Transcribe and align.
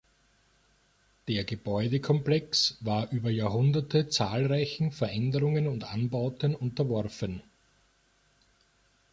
Der 1.27 1.43
Gebäudekomplex 1.43 2.77
war 2.79 3.11
über 3.11 3.29
Jahrhunderte 3.29 4.09
zahlreichen 4.09 4.91
Veränderungen 4.91 5.67
und 5.67 5.83
Anbauten 5.83 6.55
unterworfen. 6.55 7.43